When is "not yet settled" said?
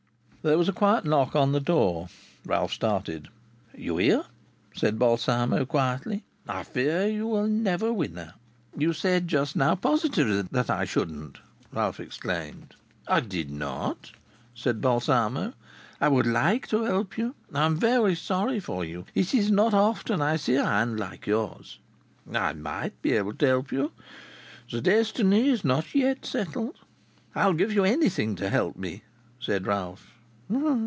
25.63-26.77